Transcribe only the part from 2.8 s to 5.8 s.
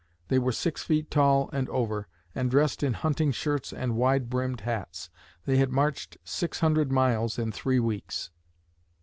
in hunting shirts and wide brimmed hats. They had